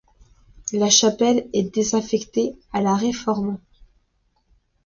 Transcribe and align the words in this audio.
La 0.73 0.89
chapelle 0.89 1.47
est 1.53 1.75
désaffectée 1.75 2.57
à 2.73 2.81
la 2.81 2.95
Réforme. 2.95 3.59